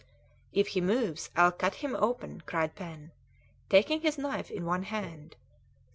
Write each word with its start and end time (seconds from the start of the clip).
"If 0.51 0.69
he 0.69 0.81
moves 0.81 1.29
I'll 1.35 1.51
cut 1.51 1.75
him 1.75 1.95
open," 1.95 2.41
cried 2.47 2.73
Pen, 2.73 3.11
taking 3.69 4.01
his 4.01 4.17
knife 4.17 4.49
in 4.49 4.65
one 4.65 4.81
hand. 4.81 5.35